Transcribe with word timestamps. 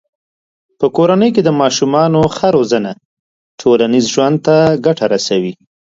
په 0.79 0.85
کورنۍ 0.95 1.29
کې 1.35 1.41
د 1.45 1.49
ماشومانو 1.61 2.21
ښه 2.35 2.47
روزنه 2.57 2.91
ټولنیز 3.59 4.05
ژوند 4.13 4.37
ته 4.45 4.55
ګټه 4.85 5.05
رسوي. 5.13 5.53